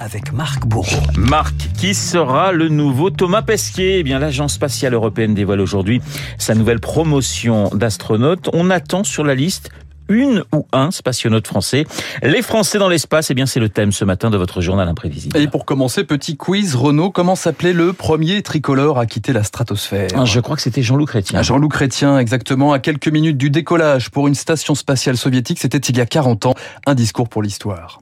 avec 0.00 0.32
Marc 0.32 0.66
Bourreau. 0.66 1.02
Marc, 1.16 1.54
qui 1.76 1.94
sera 1.94 2.52
le 2.52 2.68
nouveau 2.68 3.10
Thomas 3.10 3.42
Pesquet? 3.42 4.00
Eh 4.00 4.02
bien, 4.02 4.18
l'Agence 4.18 4.54
spatiale 4.54 4.94
européenne 4.94 5.34
dévoile 5.34 5.60
aujourd'hui 5.60 6.00
sa 6.38 6.54
nouvelle 6.54 6.80
promotion 6.80 7.68
d'astronautes. 7.72 8.50
On 8.52 8.70
attend 8.70 9.04
sur 9.04 9.24
la 9.24 9.34
liste 9.34 9.70
une 10.08 10.44
ou 10.52 10.66
un 10.72 10.90
spationaute 10.90 11.46
français. 11.46 11.86
Les 12.22 12.42
Français 12.42 12.78
dans 12.78 12.90
l'espace, 12.90 13.30
eh 13.30 13.34
bien, 13.34 13.46
c'est 13.46 13.60
le 13.60 13.70
thème 13.70 13.90
ce 13.92 14.04
matin 14.04 14.28
de 14.28 14.36
votre 14.36 14.60
journal 14.60 14.86
imprévisible. 14.86 15.38
Et 15.38 15.46
pour 15.46 15.64
commencer, 15.64 16.04
petit 16.04 16.36
quiz, 16.36 16.74
Renault, 16.74 17.10
comment 17.10 17.36
s'appelait 17.36 17.72
le 17.72 17.94
premier 17.94 18.42
tricolore 18.42 18.98
à 18.98 19.06
quitter 19.06 19.32
la 19.32 19.42
stratosphère? 19.44 20.10
Ah, 20.14 20.26
Je 20.26 20.40
crois 20.40 20.56
que 20.56 20.62
c'était 20.62 20.82
Jean-Loup 20.82 21.06
Chrétien. 21.06 21.38
Ah, 21.38 21.42
Jean-Loup 21.42 21.68
Chrétien, 21.70 22.18
exactement, 22.18 22.72
à 22.74 22.80
quelques 22.80 23.08
minutes 23.08 23.38
du 23.38 23.48
décollage 23.48 24.10
pour 24.10 24.28
une 24.28 24.34
station 24.34 24.74
spatiale 24.74 25.16
soviétique, 25.16 25.58
c'était 25.58 25.78
il 25.78 25.96
y 25.96 26.00
a 26.02 26.06
40 26.06 26.46
ans, 26.46 26.54
un 26.86 26.94
discours 26.94 27.30
pour 27.30 27.42
l'histoire. 27.42 28.00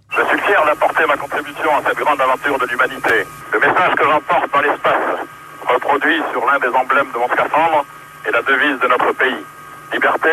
D'apporter 0.72 1.04
ma 1.06 1.18
contribution 1.18 1.70
à 1.76 1.82
cette 1.86 1.98
grande 1.98 2.18
aventure 2.18 2.58
de 2.58 2.66
l'humanité. 2.66 3.26
Le 3.52 3.58
message 3.58 3.94
que 3.94 4.04
j'emporte 4.04 4.50
dans 4.54 4.62
l'espace, 4.62 5.20
reproduit 5.68 6.22
sur 6.32 6.46
l'un 6.46 6.58
des 6.60 6.74
emblèmes 6.74 7.12
de 7.12 7.18
mon 7.18 7.28
scaphandre, 7.28 7.84
est 8.26 8.30
la 8.30 8.40
devise 8.40 8.80
de 8.80 8.88
notre 8.88 9.12
pays. 9.12 9.44
Liberté, 9.92 10.30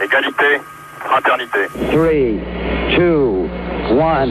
égalité, 0.00 0.62
fraternité. 1.00 1.68
3, 1.92 2.08
2, 2.96 3.50
1, 4.00 4.26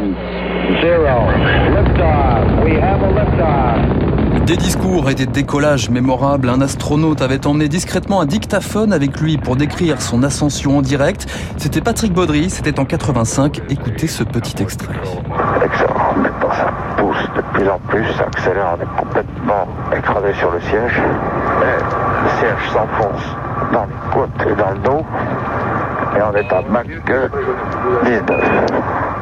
0. 0.82 1.32
Liftoff. 1.70 2.64
We 2.64 2.74
have 2.82 3.04
a 3.04 3.12
liftoff. 3.12 4.13
Des 4.46 4.58
discours 4.58 5.10
et 5.10 5.16
des 5.16 5.26
décollages 5.26 5.90
mémorables, 5.90 6.50
un 6.50 6.60
astronaute 6.60 7.22
avait 7.22 7.48
emmené 7.48 7.70
discrètement 7.70 8.20
un 8.20 8.26
dictaphone 8.26 8.92
avec 8.92 9.22
lui 9.22 9.38
pour 9.38 9.56
décrire 9.56 10.02
son 10.02 10.22
ascension 10.22 10.80
en 10.80 10.82
direct. 10.82 11.28
C'était 11.56 11.80
Patrick 11.80 12.12
Baudry, 12.12 12.50
c'était 12.50 12.78
en 12.78 12.84
85. 12.84 13.62
Écoutez 13.70 14.08
ce 14.08 14.26
petit 14.26 14.62
extrait. 14.62 14.96
Excellent. 15.64 16.14
Maintenant, 16.18 16.52
ça 16.52 16.74
pousse 16.98 17.26
de 17.38 17.42
plus 17.54 17.70
en 17.70 17.80
plus, 17.88 18.06
ça 18.18 18.26
accélère. 18.26 18.78
On 18.78 18.84
est 18.84 19.00
complètement 19.00 19.66
écrasé 19.98 20.34
sur 20.34 20.52
le 20.52 20.60
siège. 20.60 21.02
Et 21.62 21.80
le 22.24 22.30
siège 22.40 22.70
s'enfonce 22.74 23.24
dans 23.72 23.86
les 23.86 24.12
côtes 24.14 24.42
et 24.46 24.56
dans 24.56 24.72
le 24.72 24.80
dos. 24.80 25.06
Et 26.18 26.22
on 26.22 26.36
est 26.36 26.52
à 26.52 26.62
Mach 26.70 26.86
19. 26.86 27.32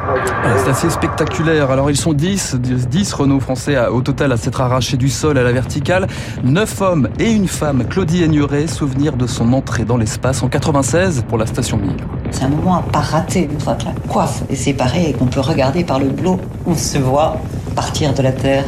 Ah, 0.04 0.14
C'est 0.56 0.70
assez 0.70 0.90
spectaculaire. 0.90 1.70
Alors 1.70 1.90
ils 1.90 1.96
sont 1.96 2.12
10, 2.12 2.56
10 2.56 3.12
Renault 3.12 3.40
français 3.40 3.78
au 3.86 4.00
total 4.00 4.32
à 4.32 4.36
s'être 4.36 4.60
arrachés 4.60 4.96
du 4.96 5.08
sol 5.08 5.38
à 5.38 5.44
la 5.44 5.52
verticale. 5.52 6.08
9 6.42 6.80
hommes 6.82 7.08
et 7.20 7.30
une 7.30 7.46
femme, 7.46 7.84
Claudie 7.88 8.24
Aigneret, 8.24 8.66
souvenir 8.66 9.16
de 9.16 9.26
son 9.26 9.52
entrée 9.52 9.84
dans 9.84 9.96
l'espace 9.96 10.42
en 10.42 10.48
96 10.48 11.24
pour 11.28 11.38
la 11.38 11.46
station 11.46 11.76
Mir. 11.76 11.94
C'est 12.30 12.44
un 12.44 12.48
moment 12.48 12.76
à 12.76 12.82
pas 12.82 13.00
rater 13.00 13.48
une 13.52 13.60
fois 13.60 13.74
que 13.74 13.84
la 13.84 13.94
coiffe 14.08 14.42
est 14.50 14.56
séparée 14.56 15.10
et 15.10 15.12
qu'on 15.12 15.26
peut 15.26 15.40
regarder 15.40 15.84
par 15.84 16.00
le 16.00 16.08
blot. 16.08 16.40
On 16.66 16.74
se 16.74 16.98
voit 16.98 17.36
partir 17.76 18.12
de 18.12 18.22
la 18.22 18.32
Terre. 18.32 18.64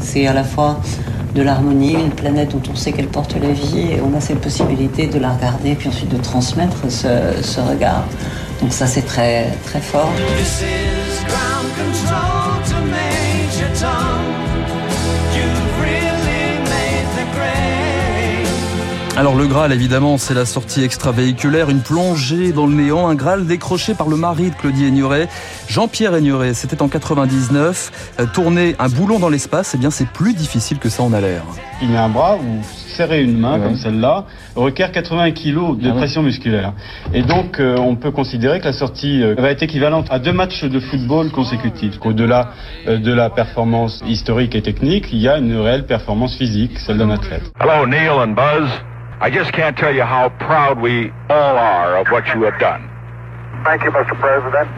C'est 0.00 0.26
à 0.26 0.32
la 0.32 0.44
fois 0.44 0.78
de 1.34 1.42
l'harmonie, 1.42 1.94
une 1.94 2.10
planète 2.10 2.52
dont 2.52 2.62
on 2.72 2.76
sait 2.76 2.92
qu'elle 2.92 3.08
porte 3.08 3.34
la 3.34 3.50
vie 3.50 3.92
et 3.92 4.00
on 4.00 4.16
a 4.16 4.20
cette 4.20 4.40
possibilité 4.40 5.06
de 5.08 5.18
la 5.18 5.32
regarder 5.32 5.74
puis 5.74 5.88
ensuite 5.88 6.10
de 6.10 6.22
transmettre 6.22 6.76
ce 6.88 7.60
regard. 7.60 8.04
Donc 8.60 8.72
ça 8.72 8.86
c'est 8.86 9.02
très 9.02 9.80
fort. 9.80 10.10
Alors 19.16 19.34
le 19.34 19.46
Graal 19.46 19.72
évidemment 19.72 20.18
c'est 20.18 20.34
la 20.34 20.44
sortie 20.44 20.82
extravéhiculaire, 20.84 21.70
une 21.70 21.80
plongée 21.80 22.52
dans 22.52 22.66
le 22.66 22.74
néant, 22.74 23.08
un 23.08 23.14
Graal 23.14 23.46
décroché 23.46 23.94
par 23.94 24.08
le 24.08 24.16
mari 24.16 24.50
de 24.50 24.54
Claudie 24.54 24.84
Aigneret, 24.84 25.28
Jean-Pierre 25.68 26.14
Aigneret, 26.14 26.52
c'était 26.52 26.82
en 26.82 26.88
99, 26.88 28.12
Euh, 28.20 28.26
tourner 28.26 28.76
un 28.78 28.88
boulon 28.88 29.18
dans 29.18 29.30
l'espace, 29.30 29.74
eh 29.74 29.78
bien 29.78 29.90
c'est 29.90 30.08
plus 30.08 30.34
difficile 30.34 30.78
que 30.78 30.90
ça 30.90 31.02
en 31.02 31.14
a 31.14 31.20
l'air. 31.20 31.42
Il 31.80 31.90
y 31.90 31.96
a 31.96 32.04
un 32.04 32.08
bras 32.10 32.36
où 32.36 32.62
serrer 32.96 33.22
une 33.22 33.38
main 33.38 33.58
comme 33.58 33.76
celle-là 33.76 34.24
requiert 34.54 34.92
80 34.92 35.32
kg 35.32 35.78
de 35.78 35.90
pression 35.92 36.22
musculaire. 36.22 36.72
Et 37.14 37.22
donc 37.22 37.58
euh, 37.58 37.76
on 37.78 37.96
peut 37.96 38.10
considérer 38.10 38.60
que 38.60 38.66
la 38.66 38.72
sortie 38.72 39.22
euh, 39.22 39.34
va 39.38 39.50
être 39.50 39.62
équivalente 39.62 40.08
à 40.10 40.18
deux 40.18 40.32
matchs 40.32 40.64
de 40.64 40.80
football 40.80 41.30
consécutifs. 41.30 41.98
Au-delà 42.04 42.50
euh, 42.86 42.98
de 42.98 43.12
la 43.12 43.30
performance 43.30 44.02
historique 44.06 44.54
et 44.54 44.62
technique, 44.62 45.06
il 45.12 45.20
y 45.20 45.28
a 45.28 45.38
une 45.38 45.56
réelle 45.56 45.86
performance 45.86 46.36
physique, 46.36 46.78
celle 46.78 46.98
d'un 46.98 47.10
athlète. 47.10 47.42
Hello, 47.60 47.86
Neil 47.86 48.10
and 48.10 48.34
Buzz. 48.34 48.68
I 49.18 49.30
just 49.30 49.50
can't 49.52 49.74
tell 49.74 49.94
you 49.94 50.02
how 50.02 50.28
proud 50.38 50.78
we 50.78 51.10
all 51.30 51.56
are 51.56 51.96
of 51.96 52.06
what 52.10 52.24
you 52.34 52.42
have 52.44 52.58
done. 52.60 52.82
Thank 53.64 53.82
you, 53.82 53.90
Mr. 53.90 54.14
President. 54.18 54.68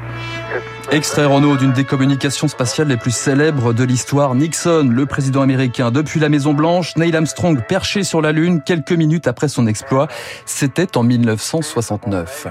Extrait 0.92 1.24
Renault 1.24 1.56
d'une 1.56 1.72
des 1.72 1.84
communications 1.84 2.46
spatiales 2.46 2.86
les 2.86 2.96
plus 2.96 3.10
célèbres 3.10 3.72
de 3.72 3.82
l'histoire. 3.82 4.36
Nixon, 4.36 4.88
le 4.90 5.06
président 5.06 5.42
américain, 5.42 5.90
depuis 5.90 6.20
la 6.20 6.28
Maison 6.28 6.54
Blanche, 6.54 6.96
Neil 6.96 7.14
Armstrong 7.16 7.60
perché 7.68 8.04
sur 8.04 8.22
la 8.22 8.30
Lune 8.30 8.62
quelques 8.62 8.92
minutes 8.92 9.26
après 9.26 9.48
son 9.48 9.66
exploit. 9.66 10.06
C'était 10.46 10.96
en 10.96 11.02
1969. 11.02 12.46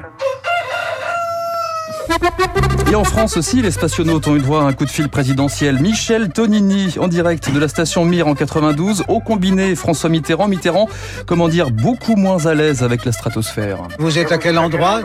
Et 2.89 2.95
en 2.95 3.03
France 3.03 3.35
aussi, 3.35 3.61
les 3.61 3.71
spationautes 3.71 4.27
ont 4.27 4.35
eu 4.37 4.39
droit 4.39 4.61
à 4.61 4.63
un 4.63 4.71
coup 4.71 4.85
de 4.85 4.89
fil 4.89 5.09
présidentiel. 5.09 5.77
Michel 5.79 6.29
Tonini, 6.29 6.95
en 6.99 7.09
direct 7.09 7.51
de 7.51 7.59
la 7.59 7.67
station 7.67 8.05
Mir 8.05 8.27
en 8.27 8.33
92, 8.33 9.03
au 9.09 9.19
combiné 9.19 9.75
François 9.75 10.09
Mitterrand. 10.09 10.47
Mitterrand, 10.47 10.87
comment 11.25 11.49
dire, 11.49 11.69
beaucoup 11.69 12.15
moins 12.15 12.45
à 12.45 12.53
l'aise 12.53 12.83
avec 12.83 13.03
la 13.03 13.11
stratosphère. 13.11 13.79
Vous 13.99 14.17
êtes 14.17 14.31
à 14.31 14.37
quel 14.37 14.57
endroit 14.57 15.01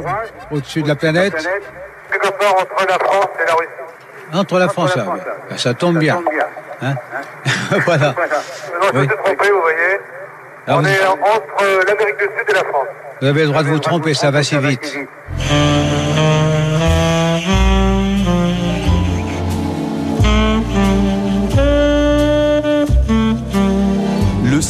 Au-dessus 0.53 0.82
de 0.82 0.88
la 0.88 0.94
planète 0.94 1.34
Quelque 2.09 2.38
part 2.38 2.54
entre 2.54 2.87
la 2.88 2.98
France 2.98 3.28
et 3.43 3.47
la 3.48 3.54
Russie. 3.54 3.69
Entre 4.32 4.59
la 4.59 4.69
France, 4.69 4.93
ah, 4.97 5.16
ben, 5.50 5.59
ça 5.59 5.75
tombe 5.75 5.99
bien. 5.99 6.20
Hein 6.82 6.94
voilà. 7.84 8.14
Oui. 8.94 9.06
vous 9.06 9.60
voyez. 9.60 9.99
Alors, 10.69 10.78
On 10.78 10.82
vous, 10.82 10.88
est 10.88 11.06
entre 11.06 11.87
l'Amérique 11.88 12.16
du 12.16 12.25
Sud 12.25 12.49
et 12.49 12.53
la 12.53 12.64
France. 12.64 12.87
vous 13.20 13.26
avez 13.26 13.43
le 13.43 13.49
droit 13.49 13.62
de 13.64 13.69
vous 13.69 13.78
tromper, 13.81 14.14
ça 14.14 14.31
va 14.31 14.44
si 14.44 14.56
vite. 14.59 14.97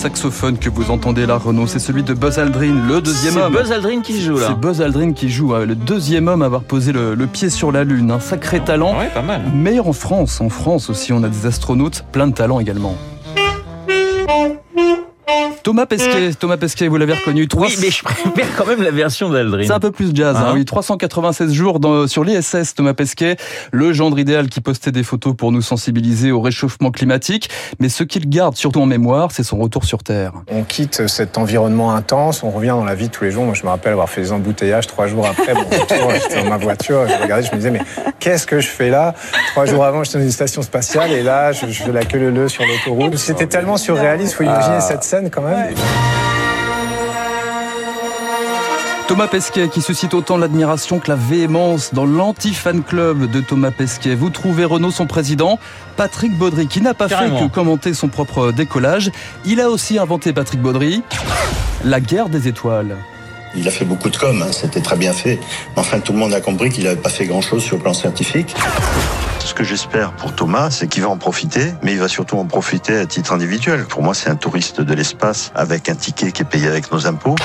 Saxophone 0.02 0.58
que 0.58 0.68
vous 0.68 0.90
entendez 0.90 1.26
là, 1.26 1.36
Renaud, 1.36 1.68
c'est 1.68 1.78
celui 1.78 2.02
de 2.02 2.12
Buzz 2.12 2.40
Aldrin, 2.40 2.74
le 2.88 3.00
deuxième 3.00 3.34
C'est 3.34 3.40
homme. 3.40 3.52
Buzz 3.52 3.70
Aldrin 3.70 4.00
qui 4.00 4.20
joue 4.20 4.36
là. 4.36 4.48
C'est 4.48 4.58
Buzz 4.58 4.82
Aldrin 4.82 5.12
qui 5.12 5.28
joue, 5.28 5.54
hein, 5.54 5.64
le 5.64 5.76
deuxième 5.76 6.26
homme 6.26 6.42
à 6.42 6.46
avoir 6.46 6.62
posé 6.62 6.90
le, 6.90 7.14
le 7.14 7.26
pied 7.28 7.50
sur 7.50 7.70
la 7.70 7.84
Lune. 7.84 8.10
Un 8.10 8.18
sacré 8.18 8.58
talent. 8.58 8.98
Ouais, 8.98 9.10
pas 9.14 9.22
mal. 9.22 9.42
Meilleur 9.54 9.86
en 9.86 9.92
France. 9.92 10.40
En 10.40 10.48
France 10.48 10.90
aussi, 10.90 11.12
on 11.12 11.22
a 11.22 11.28
des 11.28 11.46
astronautes, 11.46 12.04
plein 12.10 12.26
de 12.26 12.34
talent 12.34 12.58
également. 12.58 12.96
Thomas 15.62 15.86
Pesquet, 15.86 16.32
Thomas 16.38 16.56
Pesquet, 16.56 16.88
vous 16.88 16.96
l'avez 16.96 17.12
reconnu. 17.14 17.46
trois- 17.48 17.66
Oui, 17.66 17.76
mais 17.80 17.90
je 17.90 18.02
préfère 18.02 18.46
quand 18.56 18.66
même 18.66 18.82
la 18.82 18.90
version 18.90 19.28
d'Aldrin. 19.30 19.62
C'est 19.64 19.72
un 19.72 19.80
peu 19.80 19.90
plus 19.92 20.10
jazz, 20.14 20.36
hein, 20.36 20.46
Hein 20.48 20.52
oui. 20.54 20.64
396 20.64 21.52
jours 21.52 21.78
dans- 21.80 22.06
sur 22.06 22.24
l'ISS, 22.24 22.74
Thomas 22.74 22.94
Pesquet, 22.94 23.36
le 23.70 23.92
gendre 23.92 24.18
idéal 24.18 24.48
qui 24.48 24.60
postait 24.60 24.90
des 24.92 25.02
photos 25.02 25.34
pour 25.36 25.52
nous 25.52 25.62
sensibiliser 25.62 26.32
au 26.32 26.40
réchauffement 26.40 26.90
climatique. 26.90 27.48
Mais 27.78 27.88
ce 27.88 28.02
qu'il 28.04 28.28
garde 28.28 28.56
surtout 28.56 28.80
en 28.80 28.86
mémoire, 28.86 29.30
c'est 29.32 29.42
son 29.44 29.58
retour 29.58 29.84
sur 29.84 30.02
Terre. 30.02 30.32
On 30.50 30.62
quitte 30.64 31.06
cet 31.08 31.38
environnement 31.38 31.94
intense, 31.94 32.42
on 32.42 32.50
revient 32.50 32.68
dans 32.68 32.84
la 32.84 32.94
vie 32.94 33.08
de 33.08 33.12
tous 33.12 33.24
les 33.24 33.30
jours. 33.30 33.44
Moi, 33.44 33.54
je 33.54 33.62
me 33.64 33.68
rappelle 33.68 33.92
avoir 33.92 34.08
fait 34.10 34.22
des 34.22 34.32
embouteillages 34.32 34.86
trois 34.86 35.06
jours 35.06 35.26
après 35.26 35.54
mon 35.54 35.60
retour. 35.60 36.10
J'étais 36.22 36.42
dans 36.42 36.50
ma 36.50 36.56
voiture, 36.56 37.06
je 37.08 37.22
regardais, 37.22 37.44
je 37.46 37.50
me 37.52 37.56
disais, 37.56 37.70
mais 37.70 37.80
qu'est-ce 38.18 38.46
que 38.46 38.60
je 38.60 38.68
fais 38.68 38.90
là? 38.90 39.14
Trois 39.52 39.66
jours 39.66 39.84
avant, 39.84 40.02
j'étais 40.04 40.18
dans 40.18 40.24
une 40.24 40.30
station 40.32 40.62
spatiale 40.62 41.12
et 41.12 41.22
là, 41.22 41.52
je, 41.52 41.66
je 41.66 41.82
fais 41.82 41.92
la 41.92 42.04
queue 42.04 42.30
leu 42.30 42.48
sur 42.48 42.64
l'autoroute. 42.64 43.16
C'était 43.16 43.46
tellement 43.46 43.76
surréaliste, 43.76 44.34
faut 44.34 44.44
imaginer 44.44 44.80
cette 44.80 45.04
scène 45.04 45.30
quand 45.32 45.42
même. 45.42 45.74
Thomas 49.08 49.26
Pesquet 49.26 49.68
qui 49.68 49.82
suscite 49.82 50.14
autant 50.14 50.38
l'admiration 50.38 50.98
que 50.98 51.08
la 51.10 51.16
véhémence 51.16 51.92
dans 51.92 52.06
l'anti-fan 52.06 52.82
club 52.82 53.30
de 53.30 53.40
Thomas 53.40 53.70
Pesquet. 53.70 54.14
Vous 54.14 54.30
trouvez 54.30 54.64
Renault 54.64 54.90
son 54.90 55.06
président, 55.06 55.58
Patrick 55.96 56.36
Baudry, 56.38 56.66
qui 56.66 56.80
n'a 56.80 56.94
pas 56.94 57.08
Carrément. 57.08 57.38
fait 57.38 57.48
que 57.48 57.52
commenter 57.52 57.94
son 57.94 58.08
propre 58.08 58.52
décollage. 58.52 59.10
Il 59.44 59.60
a 59.60 59.68
aussi 59.68 59.98
inventé, 59.98 60.32
Patrick 60.32 60.62
Baudry, 60.62 61.02
la 61.84 62.00
guerre 62.00 62.28
des 62.28 62.48
étoiles. 62.48 62.96
Il 63.54 63.68
a 63.68 63.70
fait 63.70 63.84
beaucoup 63.84 64.08
de 64.08 64.16
com, 64.16 64.40
hein, 64.40 64.50
c'était 64.50 64.80
très 64.80 64.96
bien 64.96 65.12
fait. 65.12 65.38
Enfin, 65.76 66.00
tout 66.00 66.12
le 66.12 66.18
monde 66.18 66.32
a 66.32 66.40
compris 66.40 66.70
qu'il 66.70 66.84
n'avait 66.84 66.96
pas 66.96 67.10
fait 67.10 67.26
grand-chose 67.26 67.62
sur 67.62 67.76
le 67.76 67.82
plan 67.82 67.92
scientifique. 67.92 68.54
Que 69.62 69.68
j'espère 69.68 70.10
pour 70.14 70.34
Thomas, 70.34 70.70
c'est 70.72 70.88
qu'il 70.88 71.04
va 71.04 71.08
en 71.08 71.16
profiter, 71.16 71.72
mais 71.84 71.92
il 71.92 72.00
va 72.00 72.08
surtout 72.08 72.36
en 72.36 72.46
profiter 72.46 72.96
à 72.96 73.06
titre 73.06 73.32
individuel. 73.32 73.84
Pour 73.84 74.02
moi, 74.02 74.12
c'est 74.12 74.28
un 74.28 74.34
touriste 74.34 74.80
de 74.80 74.92
l'espace 74.92 75.52
avec 75.54 75.88
un 75.88 75.94
ticket 75.94 76.32
qui 76.32 76.42
est 76.42 76.44
payé 76.44 76.66
avec 76.66 76.90
nos 76.90 77.06
impôts. 77.06 77.36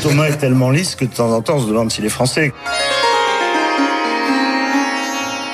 Thomas 0.00 0.28
est 0.28 0.38
tellement 0.38 0.70
lisse 0.70 0.94
que 0.94 1.04
de 1.04 1.10
temps 1.10 1.30
en 1.30 1.42
temps, 1.42 1.56
on 1.56 1.60
se 1.60 1.68
demande 1.68 1.92
s'il 1.92 2.06
est 2.06 2.08
français. 2.08 2.54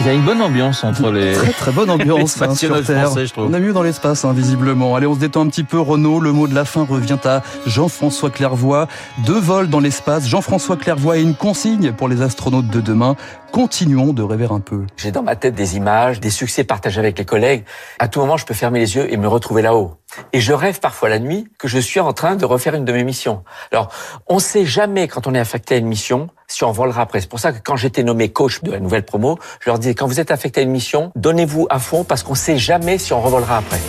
Il 0.01 0.07
y 0.07 0.09
a 0.09 0.15
une 0.15 0.23
bonne 0.23 0.41
ambiance 0.41 0.83
entre 0.83 1.11
les. 1.11 1.35
Très 1.35 1.53
très 1.53 1.73
bonne 1.73 1.91
ambiance 1.91 2.41
hein, 2.41 2.55
sur 2.55 2.83
Terre. 2.83 3.05
français, 3.05 3.27
je 3.27 3.33
trouve. 3.35 3.51
On 3.51 3.53
a 3.53 3.59
mieux 3.59 3.75
dans 3.75 3.83
l'espace, 3.83 4.25
hein, 4.25 4.33
visiblement. 4.33 4.97
Allez, 4.97 5.07
on 5.07 5.15
se 5.15 5.21
détend 5.21 5.43
un 5.43 5.49
petit 5.49 5.63
peu. 5.63 5.79
Renault, 5.79 6.21
le 6.21 6.33
mot 6.33 6.49
de 6.49 6.55
la 6.55 6.65
fin 6.65 6.87
revient 6.89 7.19
à 7.25 7.43
Jean-François 7.67 8.31
Clairvoy. 8.31 8.89
Deux 9.27 9.39
vols 9.39 9.69
dans 9.69 9.81
l'espace. 9.81 10.27
Jean-François 10.27 10.79
Clairvoy 10.79 11.19
et 11.19 11.23
une 11.23 11.35
consigne 11.35 11.93
pour 11.93 12.09
les 12.09 12.23
astronautes 12.23 12.69
de 12.69 12.81
demain. 12.81 13.15
Continuons 13.51 14.13
de 14.13 14.23
rêver 14.23 14.47
un 14.51 14.61
peu. 14.61 14.87
J'ai 14.97 15.11
dans 15.11 15.23
ma 15.23 15.37
tête 15.37 15.55
des 15.55 15.77
images, 15.77 16.21
des 16.21 16.31
succès 16.31 16.65
partagés 16.65 16.99
avec 16.99 17.19
les 17.19 17.25
collègues. 17.25 17.65
À 17.99 18.09
tout 18.09 18.21
moment, 18.21 18.37
je 18.37 18.47
peux 18.47 18.55
fermer 18.55 18.79
les 18.79 18.97
yeux 18.97 19.13
et 19.13 19.17
me 19.17 19.29
retrouver 19.29 19.63
là-haut. 19.63 19.95
Et 20.33 20.41
je 20.41 20.53
rêve 20.53 20.81
parfois 20.81 21.09
la 21.09 21.19
nuit 21.19 21.49
que 21.59 21.69
je 21.69 21.79
suis 21.79 22.01
en 22.01 22.13
train 22.13 22.37
de 22.37 22.45
refaire 22.45 22.75
une 22.75 22.85
de 22.85 22.93
mes 22.93 23.05
missions. 23.05 23.45
Alors, 23.73 23.91
on 24.29 24.39
sait 24.39 24.65
jamais 24.65 25.09
quand 25.09 25.27
on 25.27 25.35
est 25.35 25.39
affecté 25.39 25.75
à 25.75 25.79
une 25.79 25.87
mission 25.87 26.29
si 26.49 26.65
on 26.65 26.73
volera 26.73 27.03
après. 27.03 27.21
C'est 27.21 27.29
pour 27.29 27.41
ça 27.41 27.53
que 27.53 27.59
quand 27.63 27.77
j'étais 27.77 28.03
nommé 28.03 28.31
coach 28.31 28.63
de 28.63 28.73
la 28.73 28.81
nouvelle 28.81 29.05
promo, 29.05 29.39
je 29.61 29.71
leur 29.71 29.79
disais 29.79 29.95
quand 29.95 30.07
vous 30.07 30.21
êtes 30.21 30.31
affecté 30.31 30.61
à 30.61 30.63
une 30.65 30.71
mission, 30.71 31.13
donnez-vous 31.17 31.67
à 31.71 31.79
fond 31.79 32.05
parce 32.05 32.23
qu'on 32.23 32.35
sait 32.35 32.59
jamais 32.59 32.99
si 32.99 33.13
on 33.13 33.21
revolera 33.21 33.59
après. 33.59 33.81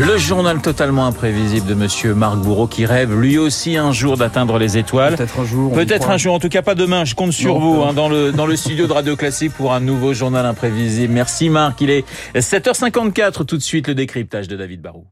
Le 0.00 0.16
journal 0.16 0.62
totalement 0.62 1.06
imprévisible 1.06 1.66
de 1.66 1.74
Monsieur 1.74 2.14
Marc 2.14 2.38
Bourreau 2.38 2.66
qui 2.66 2.86
rêve 2.86 3.14
lui 3.20 3.36
aussi 3.36 3.76
un 3.76 3.92
jour 3.92 4.16
d'atteindre 4.16 4.58
les 4.58 4.78
étoiles. 4.78 5.14
Peut-être 5.14 5.40
un 5.40 5.44
jour. 5.44 5.72
Peut-être 5.74 6.08
un 6.08 6.16
jour, 6.16 6.32
en 6.32 6.38
tout 6.38 6.48
cas 6.48 6.62
pas 6.62 6.74
demain. 6.74 7.04
Je 7.04 7.14
compte 7.14 7.32
sur 7.32 7.58
Non, 7.58 7.60
vous 7.60 7.82
hein, 7.82 7.92
dans 7.92 8.08
le 8.08 8.32
dans 8.32 8.46
le 8.46 8.56
studio 8.56 8.86
de 8.86 8.92
Radio 8.94 9.14
Classique 9.14 9.52
pour 9.52 9.74
un 9.74 9.80
nouveau 9.80 10.14
journal 10.14 10.46
imprévisible. 10.46 11.12
Merci 11.12 11.50
Marc. 11.50 11.82
Il 11.82 11.90
est 11.90 12.06
7h54 12.34 13.44
tout 13.44 13.58
de 13.58 13.62
suite 13.62 13.88
le 13.88 13.94
décryptage 13.94 14.48
de 14.48 14.56
David 14.56 14.80
Barou. 14.80 15.04